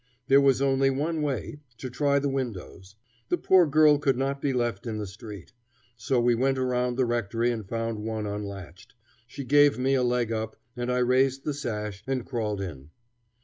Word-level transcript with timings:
There 0.29 0.41
was 0.41 0.63
only 0.63 0.89
one 0.89 1.21
way: 1.21 1.59
to 1.77 1.87
try 1.87 2.17
the 2.17 2.27
windows. 2.27 2.95
The 3.29 3.37
poor 3.37 3.67
girl 3.67 3.99
could 3.99 4.17
not 4.17 4.41
be 4.41 4.51
left 4.51 4.87
in 4.87 4.97
the 4.97 5.05
street. 5.05 5.53
So 5.95 6.19
we 6.19 6.33
went 6.33 6.57
around 6.57 6.97
the 6.97 7.05
rectory 7.05 7.51
and 7.51 7.69
found 7.69 7.99
one 7.99 8.25
unlatched. 8.25 8.95
She 9.27 9.43
gave 9.43 9.77
me 9.77 9.93
a 9.93 10.01
leg 10.01 10.31
up, 10.31 10.55
and 10.75 10.91
I 10.91 10.97
raised 10.97 11.43
the 11.45 11.53
sash 11.53 12.01
and 12.07 12.25
crawled 12.25 12.61
in. 12.61 12.89